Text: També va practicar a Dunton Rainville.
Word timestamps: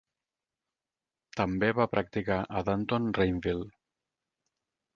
També 1.41 1.69
va 1.81 1.87
practicar 1.93 2.39
a 2.61 2.65
Dunton 2.71 3.07
Rainville. 3.21 3.71